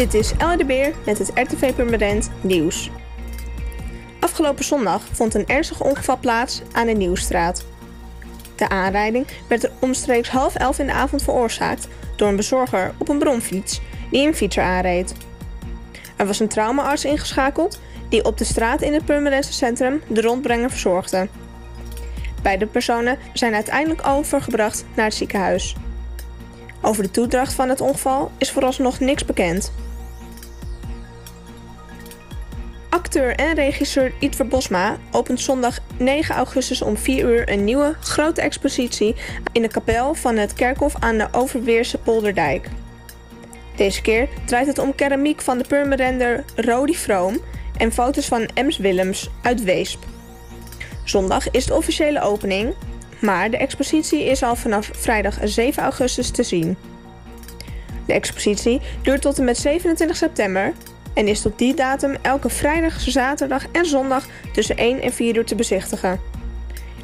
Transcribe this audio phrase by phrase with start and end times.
[0.00, 2.90] Dit is Elle de Beer met het RTV Purmerend nieuws.
[4.20, 7.64] Afgelopen zondag vond een ernstig ongeval plaats aan de Nieuwstraat.
[8.56, 13.08] De aanrijding werd er omstreeks half elf in de avond veroorzaakt door een bezorger op
[13.08, 15.14] een bromfiets die een fietser aanreed.
[16.16, 20.70] Er was een traumaarts ingeschakeld die op de straat in het Purmerendse centrum de rondbrenger
[20.70, 21.28] verzorgde.
[22.42, 25.76] Beide personen zijn uiteindelijk overgebracht naar het ziekenhuis.
[26.82, 29.72] Over de toedracht van het ongeval is vooralsnog niks bekend.
[33.10, 38.40] Acteur en regisseur Ietver Bosma opent zondag 9 augustus om 4 uur een nieuwe grote
[38.40, 39.14] expositie
[39.52, 42.68] in de kapel van het kerkhof aan de Overweerse Polderdijk.
[43.76, 47.38] Deze keer draait het om keramiek van de Purmerender Rodi Vroom
[47.76, 50.04] en foto's van Ems Willems uit Weesp.
[51.04, 52.74] Zondag is de officiële opening,
[53.20, 56.76] maar de expositie is al vanaf vrijdag 7 augustus te zien.
[58.06, 60.72] De expositie duurt tot en met 27 september
[61.20, 65.44] en is tot die datum elke vrijdag, zaterdag en zondag tussen 1 en 4 uur
[65.44, 66.20] te bezichtigen.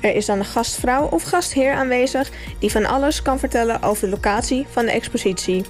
[0.00, 4.10] Er is dan een gastvrouw of gastheer aanwezig die van alles kan vertellen over de
[4.10, 5.64] locatie van de expositie.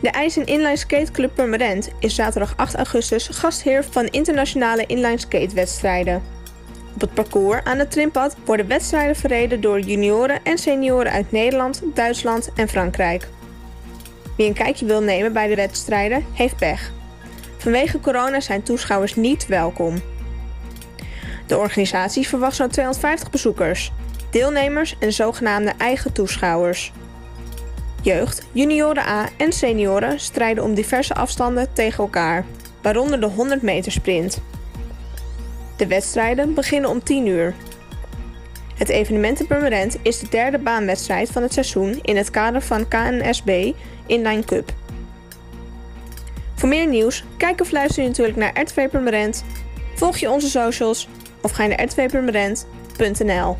[0.00, 6.22] De IJs Inline Skate Club Purmerend is zaterdag 8 augustus gastheer van internationale inline skatewedstrijden.
[6.94, 11.82] Op het parcours aan het trimpad worden wedstrijden verreden door junioren en senioren uit Nederland,
[11.94, 13.28] Duitsland en Frankrijk.
[14.38, 16.92] Wie een kijkje wil nemen bij de wedstrijden, heeft pech.
[17.56, 20.00] Vanwege corona zijn toeschouwers niet welkom.
[21.46, 23.92] De organisatie verwacht zo'n 250 bezoekers,
[24.30, 26.92] deelnemers en zogenaamde eigen toeschouwers.
[28.02, 32.44] Jeugd, junioren A en senioren strijden om diverse afstanden tegen elkaar,
[32.82, 34.40] waaronder de 100 meter sprint.
[35.76, 37.54] De wedstrijden beginnen om 10 uur.
[38.78, 39.46] Het evenement
[40.02, 43.72] is de derde baanwedstrijd van het seizoen in het kader van KNSB
[44.06, 44.72] Inline Cup.
[46.54, 49.44] Voor meer nieuws, kijk of luister je natuurlijk naar RTV Purmerend,
[49.94, 51.08] volg je onze socials
[51.40, 53.56] of ga je naar rtvpurmerend.nl.